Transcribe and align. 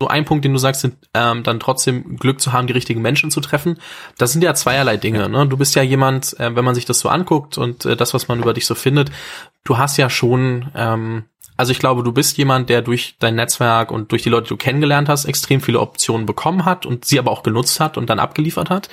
so 0.00 0.08
ein 0.08 0.26
Punkt, 0.26 0.44
den 0.44 0.52
du 0.52 0.58
sagst, 0.58 0.82
sind, 0.82 0.96
ähm, 1.14 1.42
dann 1.42 1.58
trotzdem 1.58 2.16
Glück 2.16 2.40
zu 2.40 2.52
haben, 2.52 2.66
die 2.66 2.74
richtigen 2.74 3.00
Menschen 3.00 3.30
zu 3.30 3.40
treffen. 3.40 3.78
Das 4.18 4.32
sind 4.32 4.42
ja 4.42 4.54
zweierlei 4.54 4.98
Dinge. 4.98 5.28
Ne? 5.28 5.46
Du 5.46 5.56
bist 5.56 5.74
ja 5.74 5.82
jemand, 5.82 6.38
äh, 6.38 6.54
wenn 6.54 6.64
man 6.64 6.74
sich 6.74 6.84
das 6.84 6.98
so 6.98 7.08
anguckt 7.08 7.56
und 7.56 7.86
äh, 7.86 7.96
das, 7.96 8.12
was 8.12 8.28
man 8.28 8.40
über 8.40 8.52
dich 8.52 8.66
so 8.66 8.74
findet, 8.74 9.10
du 9.64 9.78
hast 9.78 9.96
ja 9.96 10.10
schon 10.10 10.70
ähm, 10.74 11.24
also 11.56 11.72
ich 11.72 11.78
glaube, 11.78 12.02
du 12.02 12.12
bist 12.12 12.36
jemand, 12.36 12.68
der 12.68 12.82
durch 12.82 13.16
dein 13.18 13.34
Netzwerk 13.34 13.90
und 13.90 14.12
durch 14.12 14.22
die 14.22 14.28
Leute, 14.28 14.44
die 14.44 14.48
du 14.50 14.56
kennengelernt 14.56 15.08
hast, 15.08 15.24
extrem 15.24 15.60
viele 15.60 15.80
Optionen 15.80 16.26
bekommen 16.26 16.64
hat 16.64 16.86
und 16.86 17.04
sie 17.04 17.18
aber 17.18 17.30
auch 17.30 17.42
genutzt 17.42 17.80
hat 17.80 17.96
und 17.96 18.10
dann 18.10 18.18
abgeliefert 18.18 18.70
hat. 18.70 18.88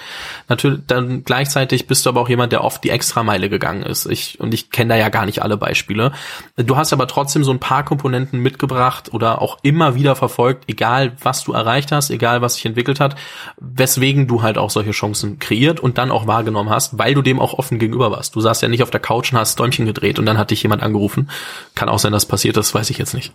Natürlich, 0.48 0.82
dann 0.88 1.24
gleichzeitig 1.24 1.88
bist 1.88 2.06
du 2.06 2.10
aber 2.10 2.22
auch 2.22 2.30
jemand, 2.30 2.54
der 2.54 2.64
oft 2.64 2.84
die 2.84 2.90
Extrameile 2.90 3.50
gegangen 3.50 3.84
ist. 3.84 4.06
Ich, 4.06 4.40
und 4.40 4.54
ich 4.54 4.72
kenne 4.72 4.94
da 4.94 5.00
ja 5.00 5.10
gar 5.10 5.26
nicht 5.26 5.42
alle 5.42 5.58
Beispiele. 5.58 6.14
Du 6.56 6.78
hast 6.78 6.94
aber 6.94 7.08
trotzdem 7.08 7.44
so 7.44 7.52
ein 7.52 7.60
paar 7.60 7.84
Komponenten 7.84 8.40
mitgebracht 8.40 9.14
oder 9.14 9.42
auch 9.42 9.58
immer 9.62 9.96
wieder 9.96 10.16
verfolgt, 10.16 10.64
egal 10.68 11.14
was 11.22 11.44
du 11.44 11.54
erreicht 11.54 11.92
hast, 11.92 12.10
egal 12.12 12.42
was 12.42 12.56
sich 12.56 12.66
entwickelt 12.66 13.00
hat, 13.00 13.16
weswegen 13.60 14.28
du 14.28 14.42
halt 14.42 14.58
auch 14.58 14.70
solche 14.70 14.92
Chancen 14.92 15.40
kreiert 15.40 15.80
und 15.80 15.98
dann 15.98 16.12
auch 16.12 16.28
wahrgenommen 16.28 16.70
hast, 16.70 16.98
weil 16.98 17.14
du 17.14 17.22
dem 17.22 17.40
auch 17.40 17.54
offen 17.54 17.80
gegenüber 17.80 18.12
warst. 18.12 18.36
Du 18.36 18.42
saßt 18.42 18.62
ja 18.62 18.70
nicht 18.70 18.84
auf 18.84 18.90
der 18.90 19.00
Couch 19.00 19.32
und 19.34 19.40
hast 19.40 19.60
Däumchen 19.60 19.86
gedreht 19.86 20.20
und 20.20 20.26
dann 20.26 20.38
hat 20.38 20.52
dich 20.52 20.64
jemand 20.64 20.82
angerufen. 20.82 21.30
Kann 21.76 21.90
auch 21.90 22.00
sein, 22.00 22.12
dass 22.12 22.26
passiert 22.26 22.53
passiert, 22.54 22.58
das 22.58 22.74
weiß 22.74 22.90
ich 22.90 22.98
jetzt 22.98 23.14
nicht. 23.14 23.34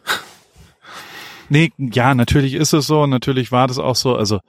Nee, 1.51 1.73
ja, 1.79 2.15
natürlich 2.15 2.55
ist 2.55 2.75
es 2.75 2.87
so, 2.87 3.07
natürlich 3.07 3.51
war 3.53 3.67
das 3.69 3.79
auch 3.79 3.97
so, 3.97 4.17
also 4.17 4.41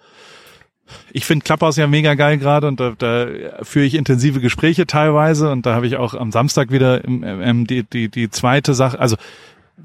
ich 1.14 1.24
finde 1.24 1.46
Clubhouse 1.46 1.78
ja 1.78 1.88
mega 1.88 2.16
geil 2.16 2.38
gerade 2.40 2.68
und 2.68 2.80
da, 2.80 2.94
da 2.98 3.28
führe 3.62 3.86
ich 3.86 3.94
intensive 3.94 4.42
Gespräche 4.42 4.86
teilweise 4.86 5.52
und 5.52 5.66
da 5.66 5.76
habe 5.76 5.88
ich 5.88 5.96
auch 5.96 6.14
am 6.14 6.32
Samstag 6.32 6.72
wieder 6.72 7.06
im, 7.06 7.24
im, 7.24 7.68
die, 7.68 7.84
die, 7.84 8.10
die 8.10 8.30
zweite 8.30 8.74
Sache, 8.74 9.00
also 9.00 9.16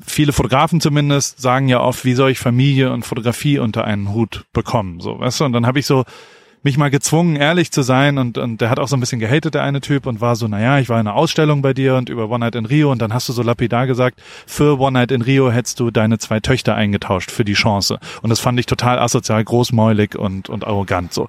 viele 0.05 0.33
Fotografen 0.33 0.81
zumindest 0.81 1.41
sagen 1.41 1.69
ja 1.69 1.81
oft, 1.81 2.05
wie 2.05 2.15
soll 2.15 2.31
ich 2.31 2.39
Familie 2.41 2.91
und 2.91 3.05
Fotografie 3.05 3.61
unter 3.61 3.85
einen 3.85 4.13
Hut 4.13 4.47
bekommen, 4.53 4.99
so, 5.01 5.21
weißt 5.21 5.41
du, 5.41 5.45
und 5.45 5.53
dann 5.53 5.67
habe 5.67 5.79
ich 5.79 5.87
so 5.87 6.05
mich 6.65 6.79
mal 6.79 6.91
gezwungen, 6.91 7.37
ehrlich 7.37 7.71
zu 7.71 7.83
sein 7.83 8.17
und, 8.17 8.39
und 8.39 8.61
der 8.61 8.71
hat 8.71 8.81
auch 8.81 8.89
so 8.89 8.97
ein 8.97 9.01
bisschen 9.01 9.21
gehatet, 9.21 9.55
der 9.55 9.63
eine 9.63 9.83
Typ, 9.83 10.07
und 10.07 10.21
war 10.21 10.35
so, 10.35 10.49
naja, 10.49 10.79
ich 10.79 10.89
war 10.89 10.99
in 10.99 11.07
einer 11.07 11.15
Ausstellung 11.15 11.63
bei 11.63 11.75
dir 11.75 11.97
und 11.97 12.09
über 12.09 12.31
One 12.31 12.41
Night 12.41 12.55
in 12.55 12.65
Rio 12.65 12.91
und 12.91 13.03
dann 13.03 13.13
hast 13.13 13.29
du 13.29 13.33
so 13.35 13.43
lapidar 13.43 13.87
gesagt, 13.87 14.21
für 14.47 14.81
One 14.81 14.93
Night 14.93 15.13
in 15.13 15.23
Rio 15.23 15.51
hättest 15.51 15.79
du 15.79 15.91
deine 15.91 16.19
zwei 16.19 16.41
Töchter 16.41 16.75
eingetauscht 16.75 17.31
für 17.31 17.45
die 17.45 17.53
Chance. 17.53 18.01
Und 18.23 18.31
das 18.31 18.41
fand 18.41 18.59
ich 18.59 18.67
total 18.67 18.99
asozial, 18.99 19.45
großmäulig 19.45 20.17
und, 20.17 20.49
und 20.49 20.67
arrogant 20.67 21.13
so. 21.13 21.29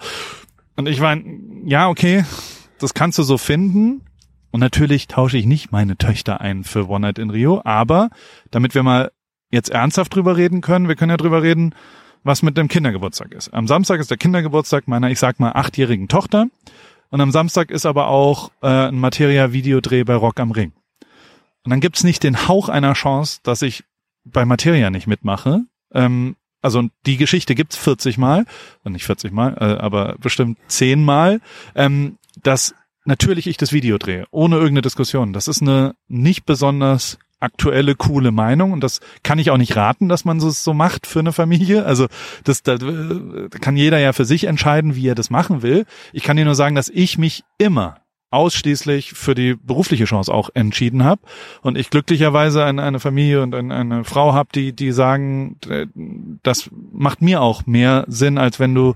Und 0.77 0.88
ich 0.88 1.02
war, 1.02 1.17
ja, 1.66 1.89
okay, 1.89 2.23
das 2.80 2.94
kannst 2.94 3.20
du 3.20 3.23
so 3.23 3.38
finden. 3.38 4.02
Und 4.52 4.61
natürlich 4.61 5.08
tausche 5.08 5.38
ich 5.38 5.45
nicht 5.45 5.73
meine 5.73 5.97
Töchter 5.97 6.39
ein 6.39 6.64
für 6.64 6.88
One 6.88 7.02
Night 7.02 7.20
in 7.20 7.30
Rio, 7.30 7.61
aber 7.66 8.09
damit 8.52 8.73
wir 8.73 8.83
mal 8.83 9.11
jetzt 9.52 9.70
ernsthaft 9.70 10.16
drüber 10.16 10.38
reden 10.38 10.61
können, 10.61 10.88
wir 10.88 10.95
können 10.95 11.11
ja 11.11 11.17
drüber 11.17 11.44
reden, 11.44 11.75
was 12.26 12.42
mit 12.42 12.58
dem 12.58 12.68
Kindergeburtstag 12.68 13.31
ist. 13.34 13.54
Am 13.54 13.68
Samstag 13.68 14.00
ist 14.00 14.09
der 14.09 14.18
Kindergeburtstag 14.18 14.88
meiner, 14.88 15.09
ich 15.12 15.20
sag 15.20 15.40
mal, 15.40 15.52
achtjährigen 15.52 16.08
Tochter. 16.08 16.48
Und 17.12 17.22
am 17.22 17.32
Samstag 17.32 17.70
ist 17.70 17.86
aber 17.86 18.08
auch 18.08 18.52
äh, 18.62 18.88
ein 18.88 19.00
Materia-Videodreh 19.00 20.04
bei 20.04 20.16
Rock 20.16 20.40
am 20.40 20.52
Ring. 20.52 20.73
Und 21.64 21.70
dann 21.70 21.80
gibt's 21.80 22.04
nicht 22.04 22.23
den 22.23 22.48
Hauch 22.48 22.67
einer 22.67 22.94
Chance, 22.94 23.40
dass 23.44 23.62
ich 23.62 23.84
bei 24.23 24.44
Materia 24.44 24.90
nicht 24.90 25.06
mitmache. 25.06 25.62
Ähm, 25.94 26.36
also 26.64 26.90
die 27.06 27.17
Geschichte 27.17 27.54
gibt's 27.54 27.78
40 27.78 28.17
Mal, 28.17 28.45
und 28.84 28.94
nicht 28.94 29.06
40 29.06 29.32
Mal, 29.32 29.56
äh, 29.60 29.80
aber 29.80 30.16
bestimmt 30.20 30.58
10 30.67 31.06
Mal, 31.06 31.42
ähm, 31.76 32.17
dass 32.42 32.73
natürlich 33.06 33.45
ich 33.45 33.58
das 33.58 33.72
Video 33.72 34.00
drehe, 34.00 34.26
ohne 34.32 34.56
irgendeine 34.56 34.82
Diskussion. 34.82 35.32
Das 35.32 35.48
ist 35.48 35.62
eine 35.62 35.95
nicht 36.08 36.45
besonders 36.48 37.20
aktuelle, 37.46 37.96
coole 37.96 38.32
Meinung 38.32 38.74
und 38.74 38.84
das 38.84 39.00
kann 39.24 39.40
ich 39.40 39.52
auch 39.52 39.58
nicht 39.58 39.76
raten, 39.76 40.10
dass 40.10 40.26
man 40.26 40.38
es 40.38 40.64
so 40.64 40.74
macht 40.74 41.08
für 41.08 41.20
eine 41.20 41.32
Familie. 41.32 41.86
Also 41.86 42.08
das 42.44 42.64
da, 42.64 42.78
kann 43.62 43.78
jeder 43.78 44.00
ja 44.00 44.12
für 44.12 44.26
sich 44.26 44.46
entscheiden, 44.46 44.96
wie 44.96 45.08
er 45.08 45.16
das 45.16 45.30
machen 45.30 45.62
will. 45.62 45.86
Ich 46.12 46.23
kann 46.23 46.38
dir 46.38 46.46
nur 46.46 46.56
sagen, 46.56 46.76
dass 46.76 46.90
ich 46.90 47.18
mich 47.18 47.44
immer 47.58 47.98
ausschließlich 48.32 49.14
für 49.14 49.34
die 49.34 49.56
berufliche 49.56 50.04
Chance 50.05 50.34
auch 50.34 50.50
entschieden 50.54 51.04
habe 51.04 51.22
und 51.61 51.78
ich 51.78 51.89
glücklicherweise 51.89 52.66
eine, 52.66 52.84
eine 52.84 53.00
Familie 53.00 53.42
und 53.42 53.55
eine, 53.55 53.73
eine 53.73 54.04
Frau 54.04 54.34
habe, 54.34 54.50
die 54.54 54.73
die 54.73 54.92
sagen, 54.92 55.58
äh, 55.70 55.88
das 56.44 56.70
macht 56.92 57.22
mir 57.22 57.42
auch 57.42 57.66
mehr 57.66 58.04
Sinn, 58.08 58.38
als 58.38 58.60
wenn 58.60 58.76
du 58.76 58.94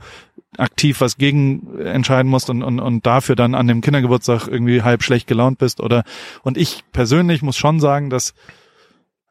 aktiv 0.57 1.01
was 1.01 1.17
gegen 1.17 1.79
entscheiden 1.79 2.29
musst 2.29 2.49
und, 2.49 2.63
und, 2.63 2.79
und 2.79 3.05
dafür 3.05 3.35
dann 3.35 3.55
an 3.55 3.67
dem 3.67 3.81
Kindergeburtstag 3.81 4.47
irgendwie 4.47 4.81
halb 4.81 5.03
schlecht 5.03 5.27
gelaunt 5.27 5.59
bist 5.59 5.79
oder 5.79 6.03
und 6.43 6.57
ich 6.57 6.83
persönlich 6.91 7.41
muss 7.41 7.57
schon 7.57 7.79
sagen, 7.79 8.09
dass 8.09 8.33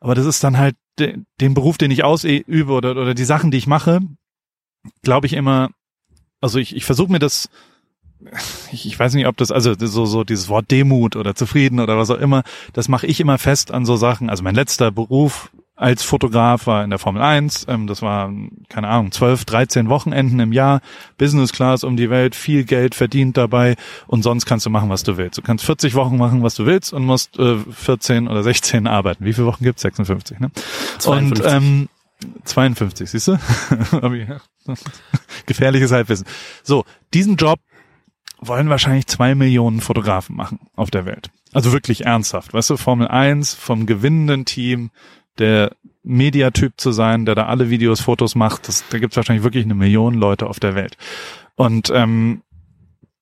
aber 0.01 0.15
das 0.15 0.27
ist 0.27 0.45
dann 0.45 0.59
halt 0.59 0.77
de, 0.99 1.19
den 1.41 1.55
Beruf, 1.55 1.77
den 1.77 1.91
ich 1.91 2.05
ausübe 2.05 2.73
oder, 2.73 2.93
oder 2.93 3.15
die 3.15 3.25
Sachen, 3.25 3.51
die 3.51 3.59
ich 3.59 3.67
mache, 3.67 4.01
glaube 5.03 5.27
ich 5.27 5.33
immer, 5.33 5.71
also 6.41 6.61
ich, 6.61 6.77
ich 6.77 6.85
versuche 6.85 7.11
mir 7.11 7.19
das 7.19 7.49
ich, 8.73 8.87
ich 8.87 8.99
weiß 8.99 9.15
nicht, 9.15 9.27
ob 9.27 9.37
das, 9.37 9.53
also 9.53 9.75
so, 9.79 10.07
so 10.07 10.25
dieses 10.25 10.49
Wort 10.49 10.71
Demut 10.71 11.17
oder 11.17 11.35
zufrieden 11.35 11.81
oder 11.81 11.97
was 11.97 12.11
auch 12.11 12.19
immer, 12.19 12.43
das 12.73 12.89
mache 12.89 13.07
ich 13.07 13.21
immer 13.21 13.39
fest 13.39 13.71
an 13.71 13.85
so 13.85 13.97
Sachen. 13.97 14.29
Also 14.29 14.43
mein 14.43 14.55
letzter 14.55 14.91
Beruf 14.91 15.51
als 15.79 16.03
Fotograf 16.03 16.67
war 16.67 16.83
in 16.83 16.91
der 16.91 16.99
Formel 16.99 17.23
1. 17.23 17.67
Ähm, 17.69 17.87
das 17.87 18.03
war, 18.03 18.33
keine 18.69 18.89
Ahnung, 18.89 19.13
12, 19.13 19.45
13 19.45 19.89
Wochenenden 19.89 20.41
im 20.41 20.53
Jahr, 20.53 20.81
Business 21.17 21.53
Class 21.53 21.85
um 21.85 21.97
die 21.97 22.11
Welt, 22.11 22.35
viel 22.35 22.65
Geld 22.65 22.97
verdient 22.97 23.37
dabei 23.37 23.77
und 24.09 24.23
sonst 24.23 24.45
kannst 24.45 24.67
du 24.67 24.71
machen, 24.71 24.91
was 24.91 25.05
du 25.05 25.17
willst. 25.17 25.39
Du 25.39 25.43
kannst 25.43 25.65
40 25.65 25.95
Wochen 25.95 26.17
machen, 26.17 26.43
was 26.43 26.57
du 26.57 26.67
willst 26.67 26.93
und 26.93 27.07
musst 27.07 27.39
äh, 27.39 27.59
14 27.59 28.27
oder 28.27 28.43
16 28.43 28.89
arbeiten. 28.89 29.25
Wie 29.25 29.33
viele 29.33 29.47
Wochen 29.47 29.63
gibt's? 29.63 29.83
56, 29.83 30.41
ne? 30.41 30.51
52. 30.99 31.45
Und 31.45 31.53
ähm, 31.53 31.89
52, 32.45 33.11
siehst 33.11 33.29
du? 33.29 33.39
Gefährliches 35.47 35.93
Halbwissen. 35.93 36.27
So, 36.65 36.85
diesen 37.15 37.37
Job 37.37 37.61
wollen 38.41 38.69
wahrscheinlich 38.69 39.07
zwei 39.07 39.37
Millionen 39.37 39.81
Fotografen 39.81 40.37
machen 40.37 40.59
auf 40.75 40.91
der 40.91 41.07
Welt. 41.07 41.31
Also 41.53 41.73
wirklich 41.73 42.05
ernsthaft. 42.05 42.53
Weißt 42.53 42.71
du, 42.71 42.77
Formel 42.77 43.09
1 43.09 43.55
vom 43.55 43.87
gewinnenden 43.87 44.45
Team 44.45 44.91
der 45.39 45.73
Mediatyp 46.03 46.75
zu 46.77 46.93
sein, 46.93 47.27
der 47.27 47.35
da 47.35 47.47
alle 47.47 47.71
Videos, 47.71 48.01
Fotos 48.01 48.35
macht. 48.35 48.69
Das, 48.69 48.85
da 48.89 48.99
gibt 48.99 49.13
es 49.13 49.17
wahrscheinlich 49.17 49.45
wirklich 49.45 49.65
eine 49.65 49.75
Million 49.75 50.15
Leute 50.15 50.47
auf 50.47 50.61
der 50.61 50.75
Welt. 50.75 50.97
Und 51.57 51.91
ähm, 51.95 52.43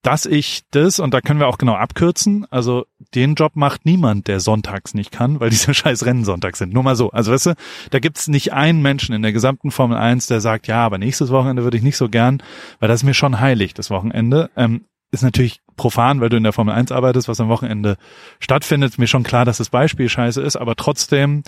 dass 0.06 0.25
ich 0.25 0.62
das, 0.71 1.00
und 1.00 1.12
da 1.12 1.21
können 1.21 1.41
wir 1.41 1.49
auch 1.49 1.59
genau 1.59 1.75
abkürzen, 1.75 2.47
also 2.49 2.87
den 3.16 3.34
Job 3.34 3.56
macht 3.56 3.84
niemand, 3.87 4.28
der 4.28 4.38
sonntags 4.38 4.94
nicht 4.94 5.10
kann, 5.10 5.41
weil 5.41 5.50
diese 5.50 5.75
scheiß 5.75 6.06
Rennen 6.06 6.25
Sonntag 6.25 6.56
sind. 6.56 6.72
Nur 6.72 6.84
mal 6.84 6.94
so. 6.94 7.10
Also 7.10 7.32
weißt 7.32 7.47
du, 7.47 7.55
da 7.91 7.99
gibt's 7.99 8.28
nicht 8.28 8.53
einen 8.53 8.82
Menschen 8.82 9.16
in 9.16 9.22
der 9.22 9.32
gesamten 9.32 9.72
Formel 9.72 9.99
1, 9.99 10.28
der 10.28 10.41
sagt, 10.41 10.69
ja, 10.69 10.84
aber 10.84 10.99
nächstes 10.99 11.31
Wochenende 11.31 11.65
würde 11.65 11.76
ich 11.76 11.82
nicht 11.82 11.97
so 11.97 12.09
gern, 12.09 12.41
weil 12.78 12.88
das 12.88 13.00
ist 13.00 13.05
mir 13.05 13.15
schon 13.15 13.41
heilig, 13.41 13.75
das 13.75 13.91
Wochenende. 13.91 14.49
Ähm, 14.56 14.84
ist 15.10 15.22
natürlich 15.22 15.60
profan, 15.76 16.21
weil 16.21 16.28
du 16.28 16.37
in 16.37 16.44
der 16.44 16.53
Formel 16.53 16.75
1 16.75 16.93
arbeitest, 16.93 17.26
was 17.26 17.41
am 17.41 17.49
Wochenende 17.49 17.97
stattfindet. 18.38 18.99
Mir 18.99 19.09
schon 19.09 19.25
klar, 19.25 19.44
dass 19.44 19.59
das 19.59 19.71
Beispiel 19.71 20.09
scheiße 20.09 20.41
ist, 20.41 20.55
aber 20.55 20.76
trotzdem 20.76 21.43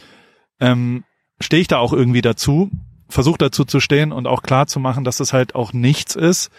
ähm, 0.61 1.05
stehe 1.41 1.61
ich 1.61 1.69
da 1.69 1.79
auch 1.79 1.93
irgendwie 1.93 2.23
dazu, 2.23 2.71
versuche 3.09 3.39
dazu 3.39 3.65
zu 3.65 3.81
stehen 3.81 4.13
und 4.13 4.27
auch 4.27 4.43
klar 4.43 4.67
zu 4.67 4.81
machen, 4.81 5.05
dass 5.05 5.19
das 5.19 5.33
halt 5.33 5.55
auch 5.55 5.73
nichts 5.73 6.15
ist 6.15 6.51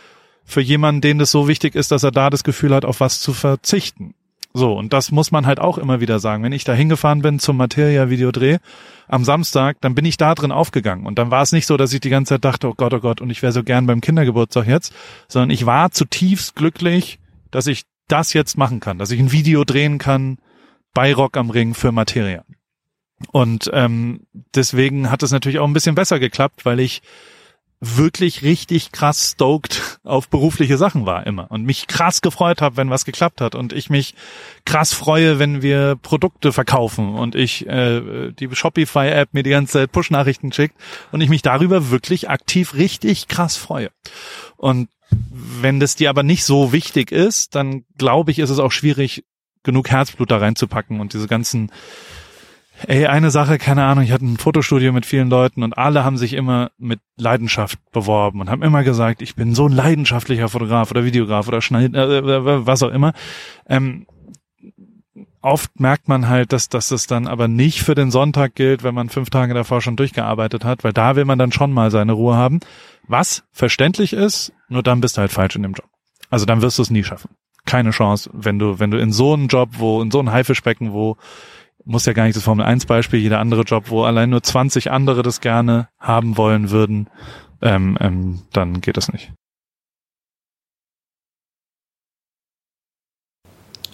für 0.46 0.62
jemanden, 0.62 1.02
den 1.02 1.20
das 1.20 1.32
so 1.32 1.48
wichtig 1.48 1.76
ist, 1.76 1.92
dass 1.92 2.04
er 2.04 2.12
da 2.12 2.30
das 2.30 2.44
Gefühl 2.44 2.74
hat, 2.74 2.86
auf 2.86 3.00
was 3.00 3.20
zu 3.20 3.34
verzichten. 3.34 4.16
So, 4.52 4.74
und 4.74 4.94
das 4.94 5.12
muss 5.12 5.32
man 5.32 5.46
halt 5.46 5.60
auch 5.60 5.78
immer 5.78 6.00
wieder 6.00 6.20
sagen. 6.20 6.44
Wenn 6.44 6.54
ich 6.54 6.64
da 6.64 6.74
hingefahren 6.74 7.22
bin 7.22 7.38
zum 7.38 7.56
Materia-Videodreh 7.58 8.58
am 9.08 9.24
Samstag, 9.24 9.78
dann 9.82 9.94
bin 9.94 10.06
ich 10.06 10.18
da 10.18 10.34
drin 10.34 10.52
aufgegangen. 10.52 11.06
Und 11.06 11.20
dann 11.20 11.30
war 11.30 11.44
es 11.44 11.52
nicht 11.52 11.68
so, 11.68 11.78
dass 11.78 11.94
ich 11.94 12.00
die 12.00 12.10
ganze 12.10 12.36
Zeit 12.36 12.46
dachte, 12.46 12.68
oh 12.68 12.74
Gott, 12.76 12.94
oh 12.94 13.00
Gott, 13.00 13.22
und 13.22 13.30
ich 13.30 13.44
wäre 13.44 13.54
so 13.54 13.64
gern 13.64 13.86
beim 13.86 14.02
Kindergeburtstag 14.02 14.68
jetzt, 14.68 14.94
sondern 15.28 15.52
ich 15.52 15.68
war 15.68 15.92
zutiefst 15.92 16.56
glücklich, 16.56 17.20
dass 17.52 17.68
ich 17.68 17.84
das 18.08 18.34
jetzt 18.34 18.58
machen 18.58 18.80
kann, 18.80 18.98
dass 18.98 19.12
ich 19.12 19.20
ein 19.20 19.32
Video 19.32 19.64
drehen 19.64 20.00
kann 20.00 20.40
bei 20.96 21.14
Rock 21.14 21.38
am 21.38 21.52
Ring 21.52 21.76
für 21.76 21.92
Materia. 21.92 22.44
Und 23.32 23.70
ähm, 23.74 24.22
deswegen 24.56 25.12
hat 25.12 25.24
es 25.24 25.32
natürlich 25.32 25.60
auch 25.60 25.68
ein 25.68 25.74
bisschen 25.74 25.96
besser 25.96 26.20
geklappt, 26.20 26.66
weil 26.66 26.80
ich 26.80 27.02
wirklich 27.82 28.44
richtig 28.44 28.92
krass 28.92 29.32
stoked 29.32 30.00
auf 30.04 30.28
berufliche 30.28 30.78
Sachen 30.78 31.06
war 31.06 31.26
immer 31.26 31.50
und 31.50 31.64
mich 31.64 31.88
krass 31.88 32.22
gefreut 32.22 32.62
habe, 32.62 32.76
wenn 32.76 32.90
was 32.90 33.06
geklappt 33.06 33.40
hat 33.40 33.56
und 33.56 33.72
ich 33.72 33.90
mich 33.90 34.16
krass 34.66 34.94
freue, 34.94 35.40
wenn 35.40 35.62
wir 35.62 35.96
Produkte 35.96 36.52
verkaufen 36.52 37.16
und 37.16 37.36
ich 37.36 37.68
äh, 37.68 38.32
die 38.34 38.54
Shopify 38.54 39.08
App 39.08 39.30
mir 39.34 39.44
die 39.44 39.52
ganze 39.52 39.74
Zeit 39.74 39.94
Push 39.94 40.12
Nachrichten 40.12 40.52
schickt 40.52 40.76
und 41.14 41.22
ich 41.22 41.30
mich 41.30 41.42
darüber 41.42 41.90
wirklich 41.90 42.30
aktiv 42.30 42.74
richtig 42.74 43.30
krass 43.30 43.56
freue. 43.56 43.92
Und 44.58 44.90
wenn 45.32 45.80
das 45.80 45.96
dir 45.96 46.10
aber 46.10 46.24
nicht 46.24 46.44
so 46.44 46.74
wichtig 46.74 47.12
ist, 47.14 47.56
dann 47.56 47.86
glaube 47.98 48.32
ich, 48.32 48.40
ist 48.40 48.50
es 48.50 48.60
auch 48.60 48.74
schwierig 48.74 49.24
genug 49.64 49.90
Herzblut 49.90 50.32
da 50.32 50.38
reinzupacken 50.38 51.00
und 51.00 51.14
diese 51.14 51.28
ganzen 51.28 51.72
Ey, 52.88 53.08
eine 53.08 53.30
Sache, 53.30 53.58
keine 53.58 53.84
Ahnung, 53.84 54.04
ich 54.04 54.12
hatte 54.12 54.26
ein 54.26 54.38
Fotostudio 54.38 54.94
mit 54.94 55.06
vielen 55.06 55.30
Leuten 55.30 55.64
und 55.64 55.78
alle 55.78 56.04
haben 56.04 56.18
sich 56.18 56.34
immer 56.34 56.72
mit 56.78 57.00
Leidenschaft 57.18 57.80
beworben 57.92 58.40
und 58.40 58.50
haben 58.50 58.64
immer 58.64 58.84
gesagt, 58.84 59.22
ich 59.22 59.36
bin 59.36 59.54
so 59.54 59.68
ein 59.68 59.74
leidenschaftlicher 59.74 60.48
Fotograf 60.48 60.90
oder 60.92 61.04
Videograf 61.04 61.48
oder 61.48 61.62
Schneid, 61.62 61.94
äh, 61.94 62.20
äh, 62.20 62.66
was 62.66 62.82
auch 62.82 62.92
immer. 62.92 63.14
Ähm, 63.68 64.06
oft 65.42 65.80
merkt 65.80 66.08
man 66.08 66.30
halt, 66.30 66.54
dass, 66.54 66.70
dass 66.70 66.92
es 66.92 67.08
dann 67.08 67.28
aber 67.28 67.48
nicht 67.48 67.82
für 67.82 67.96
den 67.96 68.12
Sonntag 68.12 68.56
gilt, 68.56 68.84
wenn 68.84 68.96
man 68.96 69.10
fünf 69.10 69.30
Tage 69.30 69.54
davor 69.54 69.82
schon 69.82 69.96
durchgearbeitet 69.96 70.64
hat, 70.64 70.84
weil 70.84 70.94
da 70.94 71.16
will 71.16 71.26
man 71.26 71.40
dann 71.40 71.52
schon 71.52 71.74
mal 71.74 71.92
seine 71.92 72.14
Ruhe 72.14 72.36
haben. 72.36 72.60
Was 73.08 73.44
verständlich 73.52 74.14
ist, 74.14 74.54
nur 74.70 74.84
dann 74.84 75.02
bist 75.02 75.18
du 75.18 75.22
halt 75.22 75.32
falsch 75.32 75.56
in 75.56 75.64
dem 75.64 75.74
Job. 75.74 75.90
Also 76.30 76.46
dann 76.46 76.62
wirst 76.62 76.78
du 76.78 76.84
es 76.84 76.92
nie 76.92 77.04
schaffen. 77.04 77.32
Keine 77.66 77.92
Chance, 77.92 78.30
wenn 78.34 78.58
du, 78.58 78.80
wenn 78.80 78.92
du 78.92 79.00
in 79.00 79.12
so 79.12 79.34
einem 79.34 79.48
Job, 79.48 79.70
wo, 79.74 80.02
in 80.02 80.12
so 80.12 80.20
einem 80.20 80.32
Haifischbecken, 80.32 80.94
wo, 80.94 81.18
muss 81.86 82.06
ja 82.06 82.14
gar 82.14 82.26
nicht 82.26 82.36
das 82.36 82.44
Formel 82.44 82.66
1 82.66 82.86
Beispiel, 82.86 83.20
jeder 83.20 83.40
andere 83.40 83.62
Job, 83.62 83.86
wo 83.90 84.04
allein 84.04 84.30
nur 84.30 84.44
20 84.44 84.92
andere 84.92 85.24
das 85.24 85.42
gerne 85.42 85.90
haben 86.00 86.38
wollen 86.38 86.72
würden, 86.72 87.10
ähm, 87.62 87.98
ähm, 88.00 88.42
dann 88.54 88.82
geht 88.82 88.98
das 88.98 89.12
nicht. 89.12 89.32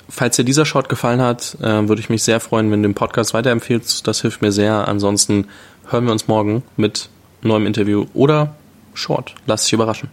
Falls 0.08 0.36
dir 0.36 0.44
dieser 0.44 0.66
Short 0.66 0.88
gefallen 0.88 1.20
hat, 1.20 1.58
äh, 1.62 1.88
würde 1.88 2.00
ich 2.00 2.10
mich 2.10 2.24
sehr 2.24 2.40
freuen, 2.40 2.72
wenn 2.72 2.84
du 2.84 2.90
den 2.90 2.96
Podcast 2.96 3.34
weiterempfehlst. 3.34 4.08
Das 4.08 4.22
hilft 4.22 4.42
mir 4.42 4.52
sehr. 4.52 4.88
Ansonsten 4.88 5.48
hören 5.90 6.06
wir 6.06 6.12
uns 6.12 6.28
morgen 6.28 6.64
mit 6.78 7.10
neuem 7.42 7.66
Interview 7.66 8.06
oder 8.14 8.56
Short. 8.94 9.36
Lass 9.46 9.64
dich 9.64 9.74
überraschen. 9.74 10.10